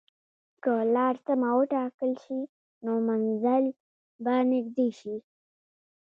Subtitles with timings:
[0.63, 2.39] که لار سمه وټاکل شي،
[2.85, 3.63] نو منزل
[4.23, 5.15] به نږدې شي.